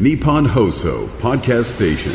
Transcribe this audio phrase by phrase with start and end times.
[0.00, 2.12] Nippon Hoso Podcast Station.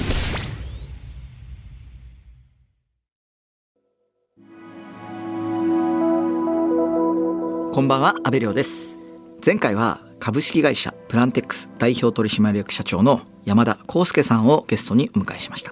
[7.72, 8.98] こんばんは、安部亮です。
[9.46, 15.72] 前回は株式会社プランテックス代表取締役社長の山田康介さんをゲストにお迎えしました。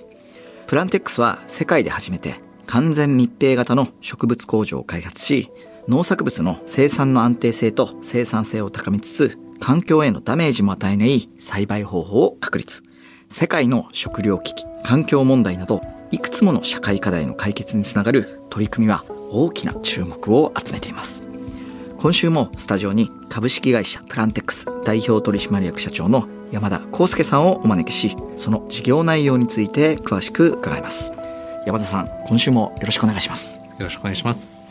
[0.67, 2.35] プランテックスは世界で初めて
[2.67, 5.49] 完全密閉型の植物工場を開発し、
[5.87, 12.83] 農作物の生産の安定性と生産性を高めつつ、環境へのダメージも与えない栽培方法を確立。
[13.29, 15.81] 世界の食糧危機、環境問題など、
[16.11, 21.23] いくつもの社会課題の解決につながる取り組みは大きな注目を集めています。
[21.97, 31.11] 今週もスタジオに株式会社プランテックス代表取締役社長の山田康介さんをお招きしその事業内容について詳しく伺います
[31.65, 34.65] 山田さん今週もよろしくお願いしますよろしくお願いします。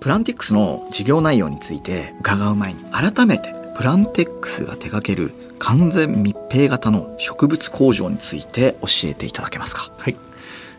[0.00, 9.90] プランテックスの事業内容について伺う前に改めてプランテックスが手掛ける完全密閉型の植物工場について教えていただけますか？
[9.96, 10.16] はい。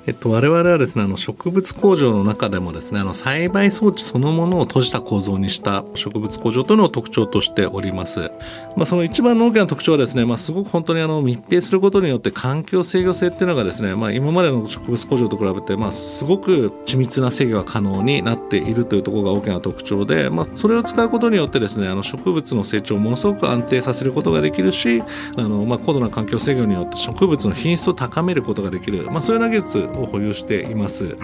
[0.08, 8.32] えっと、我々はですね、あの植物工場の中でもですね、あの栽培装置そのものを閉じた構造にした植物工場というのを特徴としております。
[8.76, 25.04] まあ、その一番の大きな特徴はですね、まあ、すごく本当にあの密閉することによって環境制御性っていうのがですね、まあ、今までの植物工場と比べて、まあ、すごく緻密な制御が可能になっているというところが大きな特徴で、まあ、それを使うことによってですね、あの植物の成長をものすごく安定させることができるし、
[25.38, 31.18] あの、まあ、高度な環境制御によって植物の品質を高めることができる、まあ、そういうような技術を保有しています。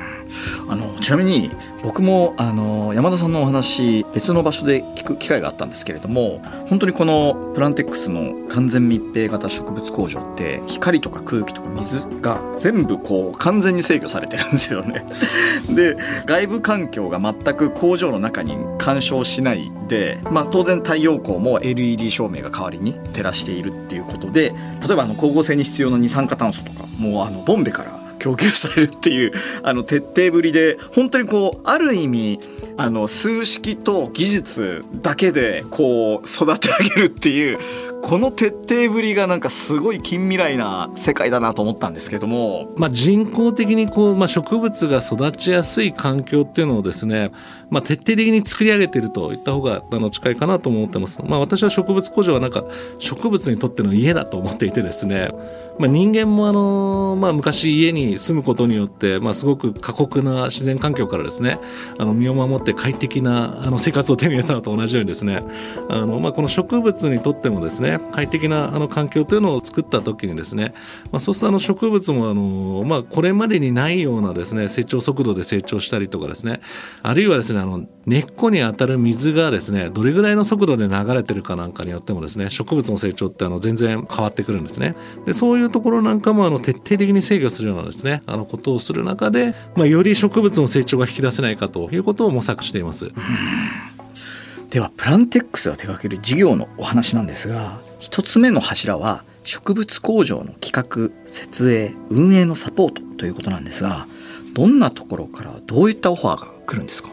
[0.69, 1.51] あのちなみに
[1.83, 15.05] 僕もあの山田さんのお話別の場所で聞く機会があったんですけれども本当にこのプランテックスの完全密閉型植物工場って光とか空気とか水が全部こう完全に制御されてるんですよね。
[15.75, 15.95] で
[16.25, 24.53] 外部環境が全く工場の中に干渉しないで、まあ、当然太陽光も LED 照明が代わりに照らしているっていうことで
[24.85, 27.96] 例えばあの光合成に必要な二酸化炭素とかもうあのボンベから
[28.27, 29.31] 供給されるっていう
[29.63, 32.39] あの徹底ぶりで本当にこうある意味
[32.75, 37.59] あの数式と技術だけでこう育て上げるっていう
[38.03, 47.31] この徹底ぶりがなんかすごい近未来な世界だなと思ったんですけどもまあ、人工的にこう、まあ、植物が育ちやすい環境っていうのをですね、
[47.69, 51.19] まあ、徹底的に作り上げているといった方があの近いかなと思ってます。
[51.23, 52.63] まあ、私は植物工場はなんか
[52.99, 55.29] 植物にとっての家だと思っていてですね、
[55.79, 61.59] まあ、人間もあの、まあ、昔家に住むことによって、まあ、すごく過酷な自然環境からですね、
[61.97, 65.43] あの身を守って快適なあの生活を手に入れたのと同じようにですね、
[65.89, 70.73] あの、まあ、この植物にとってもですね、快適なあの環境というのを作った時にですね、
[71.11, 76.61] まあ、そうするとあの植物もあの、まあ、これまでにないようなですね、成長速度で成長したりとかですね、
[77.03, 84.95] あるいはですね、あの、根っこに当たる水がですね、どれぐらいの速度で流れてるかなんかによってもですね、植物の成長ってあの、全然変わってくるんですね。
[85.25, 93.11] で、そういうところなんかもあの、徹底的に制御するようなですね、あの、ことをする中で、まあ、より植物の成長が引き出せないかということを模索しています。
[94.77, 104.05] ではプランテックスが手掛ける事業のお話なんですが一つ目の柱は植物工場の企画設営運営のサポートということなんですが
[104.53, 107.09] どんなところからどういったオファーが来るんですか？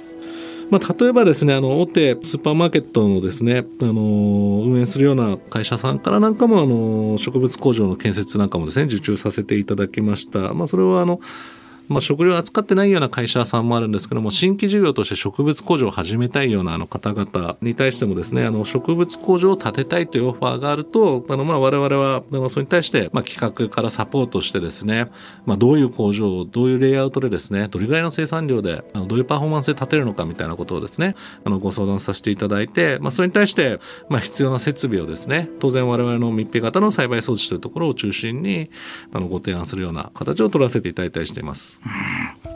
[0.71, 10.53] まあ、例えばですね、あの、大手スーパーマーケットのですね、あの、運営するような会社さんからなんかも、あの、植物工場の建設なんかもですね、受注させていただきました。
[10.53, 11.21] まあ、それは、あの、
[11.89, 25.11] まあ、食料扱ってないような会社さんもあるんですけども、新規事業として植物工場を始めたいようなあの方々に対してもですね、あの、植物工場を建てたいというオファーがあると、あの、まあ、我々は、あの、それに対して、まあ、企画からサポートしてですね、
[25.45, 33.79] まあ、どういう工場を、どういうレイアウトでですね、どれぐらいの生産量で、あの、どういうパフォーマンスで建てるのかみたいなことをですね、あの、ご相談させていただいて、まあ、それに対して、
[34.09, 38.71] まあ、必要な設備をですね、当然我々の密閉型の栽培装置というところを中心に、
[39.13, 41.74] あの、ご提案するような形を取らせていただいたりしています。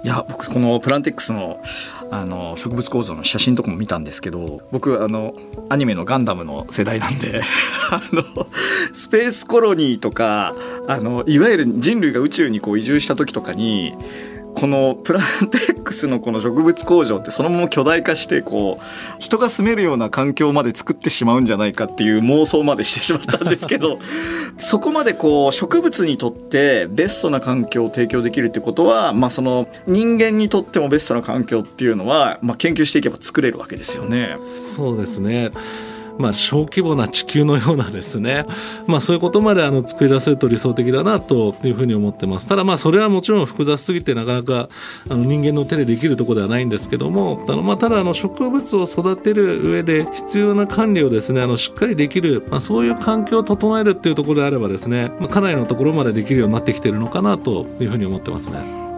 [0.05, 1.61] いや僕このプランテックスの
[2.11, 5.35] あの植物構造の写真とかも見たんですけど僕あの
[5.69, 7.43] アニメの「ガンダム」の世代なんで
[7.91, 8.47] あの
[8.95, 10.55] スペースコロニーとか
[10.87, 13.95] あのいわゆる人類が宇宙にこう移住した時とかに
[14.59, 24.01] このプランテックスのこの植物工場ってそのまま巨大化してこう人が住めるような環境まで作ってしまうんじゃないかっていう妄想までしてしまったんですけど
[24.59, 34.39] そこまでこう植物にとってベストな環境を提供できるってことは、まあ、その人間にとってもベストな環境っていうのは、まあ、研究していけば作れるわけですよね。
[34.61, 35.53] そうですね。
[36.19, 38.47] まあ、小規模な地球のようなですね、
[38.87, 44.69] まあ、そういうことまであの作り出せると理想的だなというふうに思ってますただまあそれはもちろん複雑すぎてなかなか
[45.09, 58.89] あの人間の手でできるところではないんですけどもあのまあただあの植物を育てる上で必要な管理をですねあのしっかりできる、まあ、そういう環境を整えるっていうところであればですね、まあ、かなりのところまでできるようになってきてるのかなというふうに思ってますね。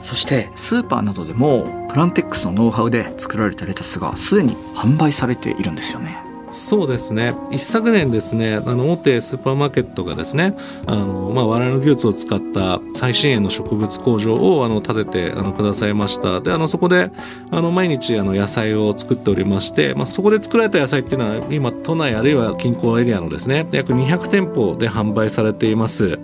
[0.00, 6.23] そしてスーパーなどでもプランテックスのノウハウで作られたレタスがすでに販売されているんですよね。
[6.54, 10.56] そうですね一昨年ですねあの大手スーパーマーケットがですね
[10.86, 17.10] あの、まあ、我々の技術を使った最新鋭の植物工場をあの建ててあのくださいましたであのそこで
[17.50, 26.18] あの毎日あの野菜を作っておりまして、まあ、そこで作られた野菜っていうのは今都内あるいは近郊エリアのですね約200店舗で販売されています。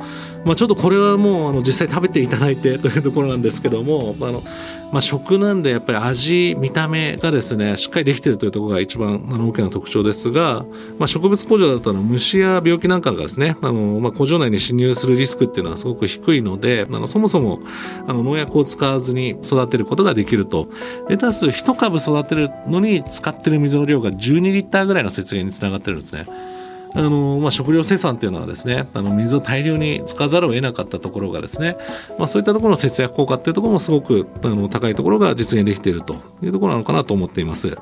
[0.45, 4.43] まあ、ちょっとこれはもうあの実際食べていただいてというところなんですけどもあの、
[4.93, 10.65] まあ、食なんでやっぱり味見た目がですねしっかりできてるというところが一番あの大きな特徴ですが、
[10.99, 17.61] まあ、植物工場だと虫や病気なんかがですねあの、まあ、工場内に侵入するリスクっていうのはすごく低いのであのそもそも
[18.07, 20.69] あの農薬を使わずに育てることができると
[21.09, 26.50] レタス1株育てるのに使ってる水の量が12リッターぐらいの節減につながってるんですね。
[26.95, 31.77] あの、まあ、食料生産っていうのはですね、あの、水を大量に使わざるを得なかったところがですね、
[32.19, 37.77] まあ、そういったところの節約効果っていうところもすごく、あの、高いところが実現できているというところなのかなと思っています。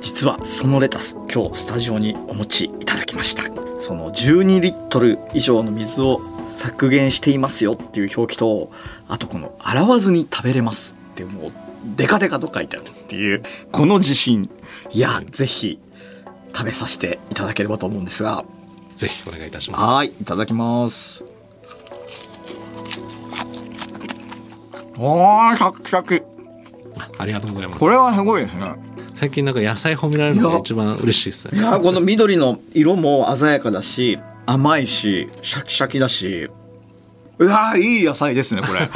[0.00, 3.42] 実はそのレタス、今日スタジオにお持ちいただきました。
[3.80, 8.70] その12リットル以上の水を削減していますよっていう表記と、
[9.06, 11.52] あとこの洗わずに食べれますってもう、
[11.96, 14.50] デカデカと書いてあるっていう、この自信。
[14.90, 15.78] いや、ぜひ
[16.54, 18.44] 食べさせていただければと思うんですが。
[18.96, 19.84] ぜひお願いいたします。
[19.84, 21.22] はいいただきます。
[24.96, 26.22] おーシャキシャキ。
[27.16, 27.80] ありがとうございます。
[27.80, 28.74] これはすごいですね。
[29.14, 31.60] 最近なんか野菜褒められるのが一番嬉しいですね。
[31.60, 36.48] いやこの緑の色も鮮やかだし甘いしシャキシャキだし。
[37.38, 38.80] うわいい野菜ですねこれ。
[38.82, 38.86] あ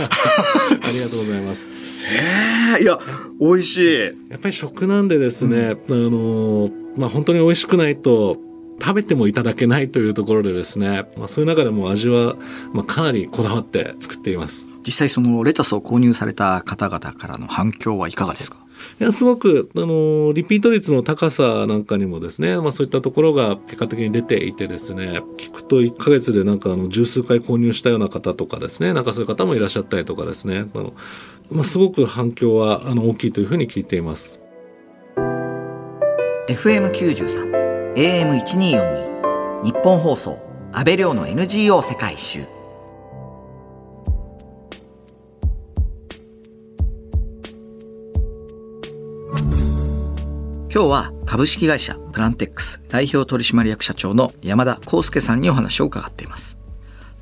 [0.90, 1.68] りがとうございます。
[2.04, 2.98] へえいや
[3.40, 4.00] 美味しい。
[4.30, 8.36] やっぱり食なんでですね、うん、あのまあ本当に美味しくないと
[8.80, 12.36] 食べてもいただけないというところでですね、まあ、そういう中でも味は、
[12.72, 18.56] まあ、かなりこだわって作っています実際そのレタスを購入された方々からの反響はいかがですか？
[19.00, 30.94] いやすごくあのリピート率の高さなんかにもですね、まあ、そういったところが結果的に出ていてですね聞くと1ヶ月でなんかあの十数回購入したような方とかですねなんかそういう方もいらっしゃったりとかですねあの、
[31.52, 34.41] まあ、すごく反響はあの大きいというふうに聞いています。
[36.52, 40.38] FM93 AM1242 日本放送
[40.70, 42.40] 安倍亮の NGO 世界一周
[50.70, 56.58] 今日は株式会社プランテックス代表取締役社長の山田康介さんにお話を伺っています。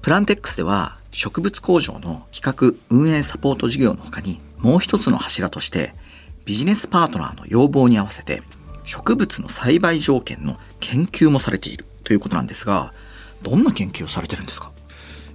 [0.02, 5.94] プランテックスでは植物工場の企画運営サポート事業の他にもう一つの柱として
[6.44, 8.42] ビジネスパートナーの要望に合わせて
[8.90, 12.92] 植物の栽培条件の研究もされているということなんですが、
[13.40, 14.72] どんな研究をされてるんですか？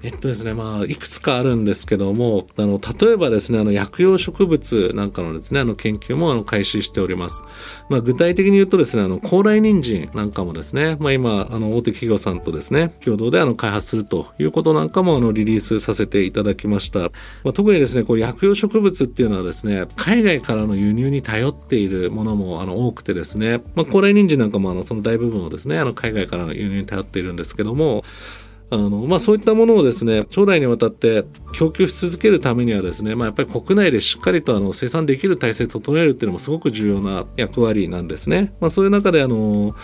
[0.03, 7.43] えっとですね、まあ、いくつかあるんですけども、あの、例えばですね、あの、薬用植物なんかのですね、あの、研究も、あの、開始しております。
[7.89, 16.99] まあ、具体的に言うとですね、あの、高麗人参なんかもですね、まあ、今、あの、大手企業さんとですね、共同で、あの、開発するということなんかも、あの、リリースさせていただきました。
[17.43, 28.03] まあ、特にですね、こう、薬用植物っていうのはですね、海外からの輸入に頼っているものも、あの、多くてですね、まあ、高麗人参なんかも、あの、その大部分をですね、あの、海外からの輸入に頼っているんですけども、
[28.75, 38.53] あの、まあ、そういったものをですね、将来にわたって供給し続けるためにはですね、まあ、やっぱり国内でしっかりとあの生産できる体制を整えるっていうのもすごく重要な役割なんですね。
[38.59, 39.75] まあ、そういう中であの、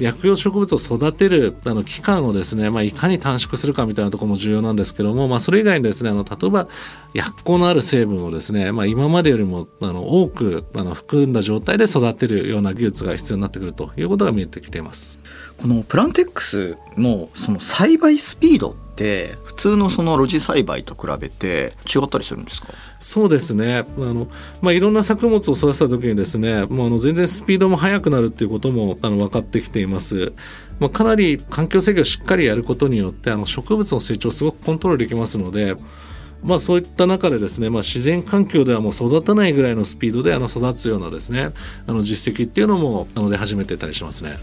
[0.00, 6.68] 薬用植物を育てるあの期間をですね、まあ、いかに短縮するかみたいなところも重要なんですけども、まあ、それ以外にですねあの例えば
[7.14, 15.18] 薬効のある成分をですね、まあ、今までよりもあの多くあの含んだ状態で育てるような技術が必要になってくるということが見えてきています。
[15.58, 22.68] このプランテックスのその栽培スピードって普通のその露地栽培と比べて違ったりするんですか？
[23.00, 24.28] そうですねあの、
[24.60, 30.32] まあ、いろんな作物を育てた時にですねもうあの全然スピードも速くなるっていうこともあの分かってきています。
[30.78, 35.76] まあ、かなり環境制御をしっかりやることによってあの植物の成長をすごくコントロールできますので
[36.42, 41.52] まあ、そういった中でですね、まあ、自然環境ではもう育たないぐらいのスピードであの育つようなですね
[41.86, 44.38] あの実績っていうのもあの出始めてたりしますね。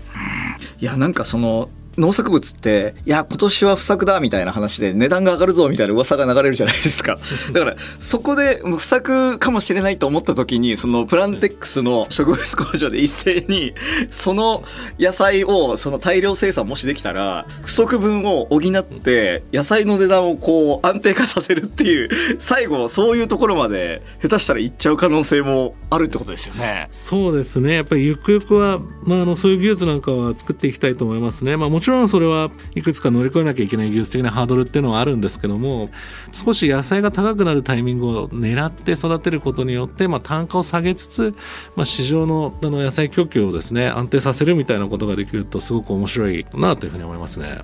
[0.79, 1.67] いやなんかその
[1.99, 7.17] 農作物っていや今年は不作だみたいな話で値段が上がるぞみたいな噂が流れるじゃないですか
[7.51, 13.73] だからそこで不作かもしれないと思った時にそのプランテックスの植物工場で一斉に
[14.09, 14.63] その
[14.97, 26.87] 野菜をその大量生産もしできたら不足分を補って野菜の値段をこう安定化させるっていう最後そういうところまで下手したらいっちゃう可能性もあるってことですよね。
[26.91, 31.57] そうですねやっぱりゆくゆくは、まあ、あのそういう技術なんかは作っていきたいと思いますね。
[31.57, 35.89] まあ、もちちろんそれはいくつか乗り越えなきゃいけない技術的なハードルっていうのはあるんですけども
[36.31, 41.33] 少し野菜が高くなるタイミングを狙って育てることによって、まあ、単価を下げつつ、
[41.75, 47.57] まあ、市場のあの野菜供給をですね安定させるみたいなことができるとすごく面白いなというふうに思いますね。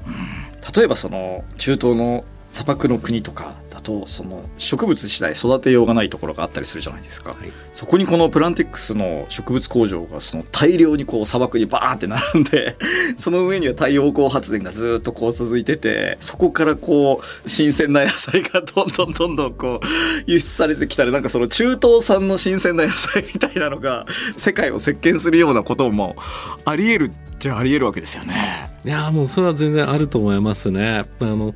[0.75, 3.53] 例えばその中東の砂漠の国とか
[3.85, 12.77] とその植物自体育てようがないところがあったりするじゃないですか、はいそこにこのプランテックスの植物工場がその大量にこう砂漠にバーって並んで
[13.17, 24.05] その上には太陽光発電がずっとこう続いててそこからこう新鮮な野菜がどんどんどんどんこう輸出されてきたらなんかその中東産の新鮮な野菜みたいなのが
[24.37, 26.15] 世界を席巻するようなことも
[26.63, 28.71] あり得るっちゃあり得るわけですよね。
[28.85, 31.05] いやーもうそれは全然あると思いますね。
[31.19, 31.53] あの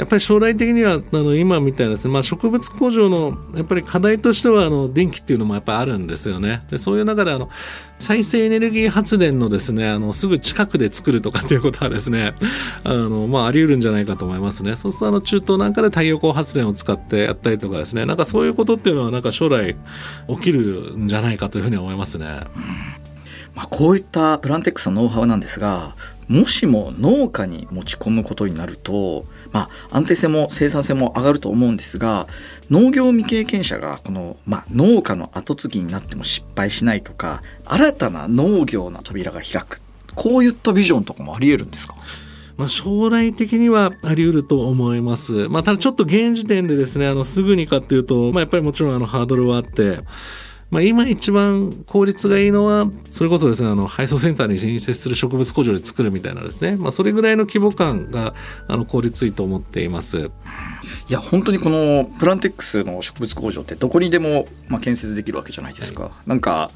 [0.00, 6.62] やっぱり将来的にはあの今みたいなですね、まあ、植物工場のやっぱり課題としてはあの電気っていうのもやっぱりあるんですよね。
[6.70, 7.50] でそういう中であの
[7.98, 12.32] 再生エネルギー発電のですねあのすぐ近くで作るとかっていうことはですね
[12.82, 14.74] あの、まあ、あり得るんじゃないかと思いますね。
[14.76, 19.76] そうするとあの中東なんかで太陽光発電を使ってやったりとかですねなんかそういうことっていうのはなんか将来
[20.30, 22.40] 起きるんじゃないかというふうに思いますね。
[23.54, 25.94] まあ、こういったプランテックスのノウハウなんですが
[26.30, 32.26] もしも農家に持ち込むことになると、まあ、安定性も生産性も上がると思うんですが
[32.70, 39.82] 農業未経験者がこの、まあ、農家の後継ぎになっても失敗しないとか新たな農業の扉が開く
[40.14, 41.94] こういったビジョンとかもあり得るんですか？
[42.56, 45.48] まあ、将来的にはあり得ると思います。
[45.48, 50.00] まあ、ただちょっと現時点でですね、あの、すぐにかっていうと、まあ、やっぱりもちろんあの、ハードルはあって、
[50.70, 58.34] まあ、今一番効率がいいのは、それこそですね、あの、配送センターに隣接する植物工場で作るみたいなですね、まあ、それぐらいの規模感が、
[58.68, 60.30] あの、効率いいと思っています。
[61.08, 66.12] いや本当にこのプランテックスの植物工場ってどこにでも、まあ、建設できるわけじゃないですか。
[66.26, 66.70] なんか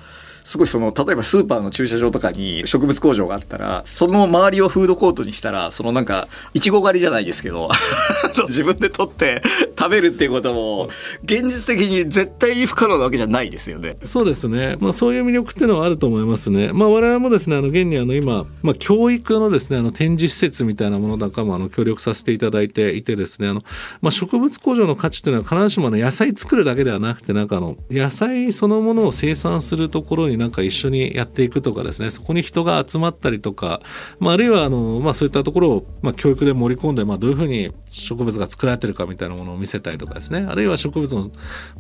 [0.45, 7.71] すごいその例えばスーパーの駐車場とかに植物工場があったらその周りをフードコートにしたらそのなんかいちご狩りじゃないですけど
[8.49, 9.43] 自分で取って
[9.79, 10.89] 食べるっていうことも
[11.23, 13.97] 現実的に絶対に不可能なわけじゃないですよね。
[14.03, 14.77] そうですね。
[14.81, 16.73] まあそういう魅力っていうのはあると思いますね。
[16.73, 23.63] まあ我々もですね、あの現にあの今、まあ教育のですね、あの展示施設みたいなものなんかもあの協力させていただいていてですね、あの、
[24.03, 33.81] まあ植物工場の価値っていうのは必ずしもあの野菜作るだけではなくて、なんかあの野菜そのものを生産するところになんか一緒にやっていくとかですね、そこに人が集まったりとか、
[34.19, 41.31] まああるいはあの、まあそういったところを、まあ教育で盛り込んで、まあどういうふうに植物が作られてるかみたいなものを見せたりとかですね、あるいは植物の、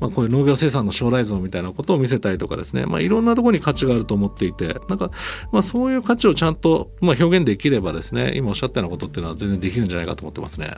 [0.00, 5.10] まあこういう農業生産の将来像みたいなことを見せたりとかですね、まあいろんなところに価値があると思っていて、なんか、
[5.52, 10.74] まあそういう価値をちゃんと、まあ表現できればですね、今おっしゃったようなことっていうのは全然できるんじゃないかと思ってますね。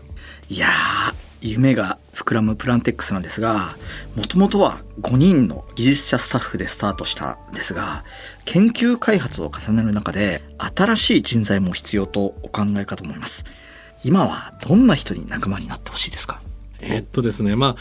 [0.48, 3.76] いやー夢が膨らむプランテックスなんですが
[4.16, 8.04] もともとは5人の技術者スタッフでスタートしたんですが
[8.44, 10.42] 研究開発を重ねる中で
[10.74, 13.44] 新しい人材も必要とお考えかと思います。
[14.04, 16.40] 今はどんな人に仲間になってほしいですか？
[16.80, 17.76] えっとですね、まあ、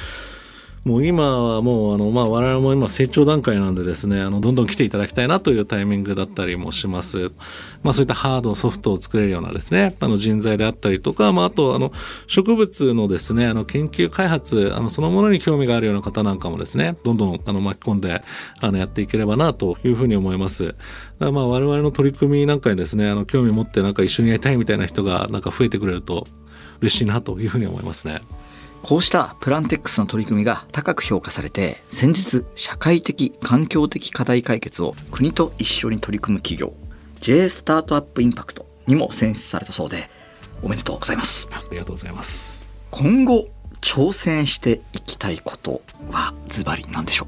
[0.86, 7.32] もう今はもうあの、まあ、我々も今成長段階なんでですね、あの、どんどん来ていただきたいなというタイミングだったりもします。
[7.82, 11.92] まあ、そういったハード、ソフトを作れるようなですね、あの、人材であったりとか、まあ、あと、あの、
[12.28, 18.22] 植物のですね、あの、研究開発、あの、そのものに興味があるような方なんかもですね、どんどん、あの、巻き込んで、
[18.62, 20.76] あの、やっていければな、というふうに思います。
[21.18, 26.28] だまあ、我々の取り組みなんかにですね、あの、興味持ってなんか一緒にやりたいみたいな人が、なんか増えてくれると、
[26.82, 28.22] 嬉しいなというふうに思いますね。
[28.88, 36.72] こうしたプランテックスの取り組みが高く評価されて先日社会的環境的課題解決を国と一緒に取り組む企業
[37.20, 40.08] J スタートアップインパクトにも選出されたそうで
[40.62, 42.70] おめでとうございますありがとうございます。
[42.92, 43.48] 今後
[43.82, 47.28] 挑戦していきたいことはズバリ何でしょう？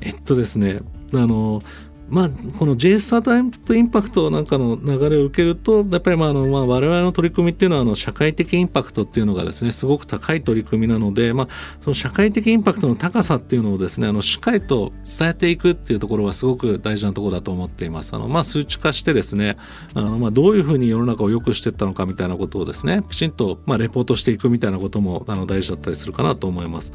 [0.00, 0.80] えっとですね、
[1.12, 1.60] あの、
[2.08, 11.48] まあ、この J スタートアップインパクトなんかの流れを受けると、やっぱりまあ、あの、まあ、我々の取り組みっていうのは、あの、社会的インパクトっていうのがですね、すごく高い取り組みなので、まあ、
[11.80, 18.14] その社会的インパクトの高さっていうのをですね、あの、しっかりと伝えていくっていうところはすごく大事なところだと思っています。
[18.14, 19.56] あの、まあ、数値化してですね、
[19.94, 26.92] あの、まあ、どういうふうに世の中を良くしていったのかみたいなことをですね、きちんと、まあ、レポートしていくみたいなことも、あの、大事だったりするかなと思います。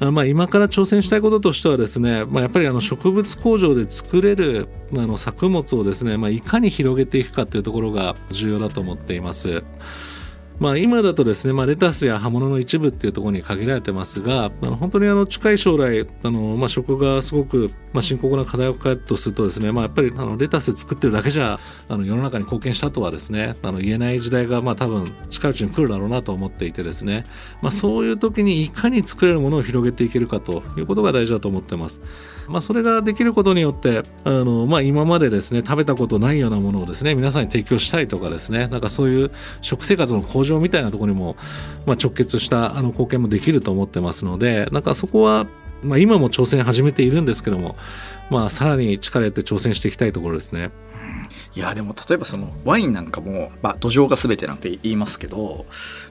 [0.00, 9.64] まあ、今から挑戦したいこととしてはですね、まあ、やっぱりあの植物工場で作れるあの作物をですね、まあ、いかに広げていくかというところが重要だと思っています。
[10.60, 27.24] まあ、今だとですね、まあ、レタスや葉物の一部っていうところに限られてますが、あの本当にあの近い将来、あのまあ、食がすごく、まあ、深刻な課題を抱えるとするとですね、まあ、やっぱりあのレタス作ってるだけじゃあの世の中に貢献したとはですね、あの言えない時代がまあ多分近いうちに来るだろうなと思っていてですね、
[27.62, 32.00] まあ、そういう時にいかに作れるものを広げていけるかということが大事だと思ってます。
[32.48, 41.36] まあ、それができることによって、あのまあ、今までですね、食べたことないようなものをですね、皆さんに提供したいとかですね、なんかそういう食生活の向上みたいなところにも、
[41.86, 45.46] まあ、直結したあの貢献もできると思ってますのでなんかそこは、
[45.82, 47.76] まあ、今も挑戦始めているんですけども、
[48.30, 50.70] まあ、さらに力やって挑戦していきたいところですね。
[51.54, 55.66] いやでも例えばそのワインなんかも、まあ、土壌が全てなんて言いますけど、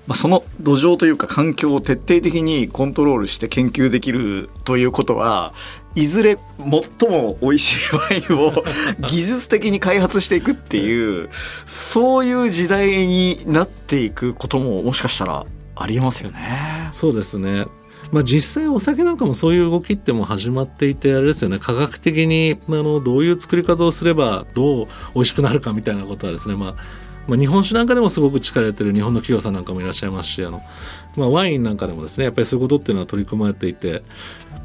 [0.05, 5.53] まあ、その土壌というか環境を徹底的にコントロールして研究できるということは
[5.97, 8.63] いずれ最も美味しいワインを
[9.09, 11.29] 技術的に開発していくっていう
[11.65, 15.43] そういう時代になっていくことももしかしたら
[15.75, 16.39] ありえますよね。
[16.91, 17.65] そうですね。
[18.11, 21.57] まあ、実際お酒なんかもそういう動きっても始まっていてあれですよね。
[21.57, 26.75] 科学的にあのどういう作り方をすればどう美味しくなるかみたいなことはですね、まあ、
[27.27, 30.63] まあ、日本酒なんかでもすごく力入れてる日本の企業さんなんかもいらっしゃいますしあの、
[31.17, 34.01] まあ、ワインなんかでもですねやっぱりそういうことっていうのは取り組まれていて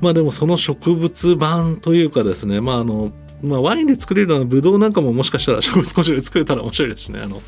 [0.02, 7.21] まあでもその植物版というかですねまああのまあ、ワインで作れるようなブドウなんかももしかしたら植物工場で作れたら面白いですね。
[7.21, 7.42] あの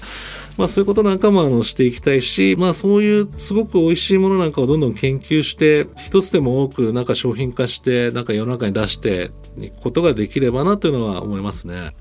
[0.56, 11.92] まあ、そういうことなんかもあのしていきたいし、まあ、そういうすごく美味しいものなんかをどんどん研究して、一つでも多くなんか商品化して、なんか世の中に出していくことができればなというのは思いますね。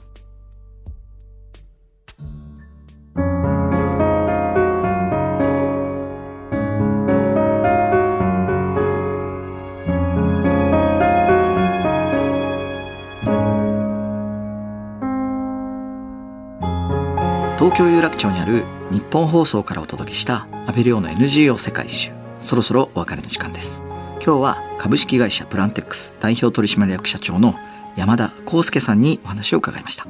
[17.64, 23.82] 東京有楽町にある日本放送からお届けした安倍亮の NGO 世界一周そろそろお別れの時間です。
[24.22, 27.56] 今日は株式会社プランテックス代表取締役社長の
[27.96, 30.06] 山田康介さんにお話を伺いました。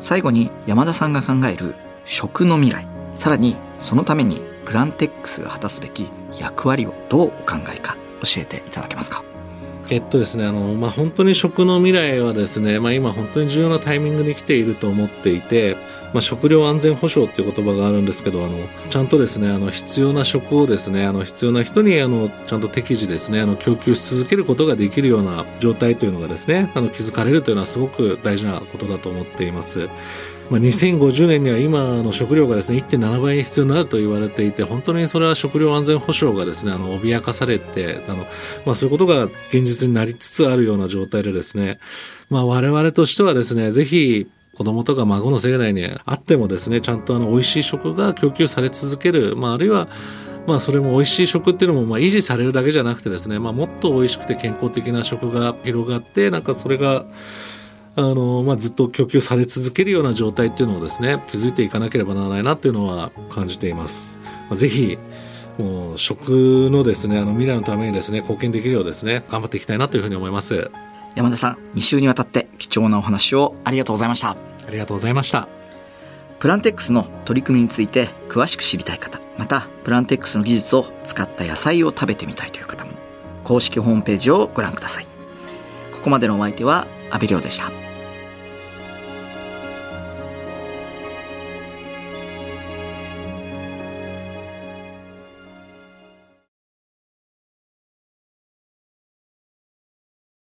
[0.00, 9.24] 最後に山田さんが考える食の未来さらにそのためにプランテックスが果たすべき役割をどうお考えか教えていただけますか？
[9.92, 15.76] えっとですね、あの、まあ、本当に食の未来はですね、まあ、今本当に重要なタイミングに来ていると思っていて、
[16.14, 18.56] まあ、食料安全保障っていう言葉があるんですけど、あの、
[18.88, 29.90] ちゃんとですね、あの、必要な食をですね、あの、必要な人に、あの、ちゃんと適時ですね、あの、供給し続けることができるような状態というのがですね、あの、築かれるというのはすごく大事なことだと思っています。
[30.52, 38.26] まあ、2050年には今の食料がですね1.7倍に必要になると言われていて本当にそれは食料安全保障がですねあの脅かされてあの、
[38.66, 41.78] まあ、そういうことが現実になりつつあるような状態でですね、
[42.28, 49.88] まあ、我々としてはですねぜひ子供とか孫の世代にあってもですねちゃんとあの美味しい食が供給され続ける、まあ、あるいは
[50.46, 57.06] まあそれも美味しい食っていうのもまあ維持されるだけじゃなくてですね、まあもっと美味しくて健康的な食が広がって、なんかそれが
[57.94, 64.18] あの、まあ、ずっと供給され続けるような状態っていうのをですね、築いていかなければならないなっていうのは感じています。
[64.48, 64.98] まあ、ぜひ、
[65.58, 70.70] もう食のですね、あの未来のためにですね、貢献できるようですね、頑張っていきたいなというふうに思います。
[71.14, 74.30] 山田さん、2週にわたって貴重なお話をありがとうございました。
[74.30, 74.36] あ
[74.70, 75.48] りがとうございました。
[76.38, 82.92] プランテックスの取り組みについて詳しく知りたい方、またプランテックスの技術を使った野菜を食べてみたいという方も、
[83.44, 85.06] 公式ホームページをご覧ください。
[85.92, 87.91] ここまでのお相手は阿部亮でした。